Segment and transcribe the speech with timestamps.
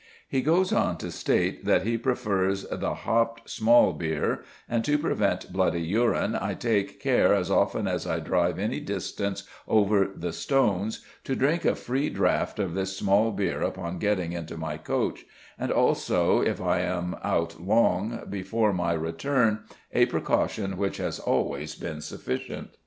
[0.27, 5.53] He goes on to state that he prefers the "hopped small beer," and "to prevent
[5.53, 11.05] bloody urine I take care as often as I drive any distance over the stones
[11.25, 15.23] to drink a free draught of this small beer upon getting into my coach,
[15.59, 21.75] and also, if I am out long, before my return, a precaution which has always
[21.75, 22.71] been sufficient."